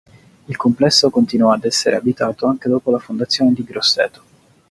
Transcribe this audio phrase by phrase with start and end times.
[0.45, 4.23] Il complesso continuò ad essere abitato anche dopo la fondazione di Grosseto.